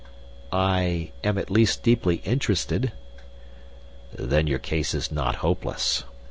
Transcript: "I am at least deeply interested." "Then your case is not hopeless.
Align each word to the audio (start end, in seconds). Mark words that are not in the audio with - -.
"I 0.51 1.11
am 1.23 1.37
at 1.37 1.51
least 1.51 1.83
deeply 1.83 2.23
interested." 2.25 2.91
"Then 4.11 4.47
your 4.47 4.57
case 4.57 4.95
is 4.95 5.11
not 5.11 5.35
hopeless. 5.45 6.05